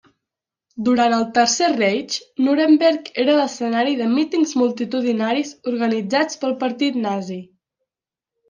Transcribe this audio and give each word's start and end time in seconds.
Durant 0.85 1.15
el 1.17 1.25
Tercer 1.33 1.67
Reich 1.73 2.15
Nuremberg 2.47 3.11
era 3.25 3.35
l'escenari 3.41 3.93
de 4.01 4.07
mítings 4.15 4.55
multitudinaris 4.63 5.55
organitzats 5.75 6.41
pel 6.45 6.57
Partit 6.65 6.99
Nazi. 7.05 7.39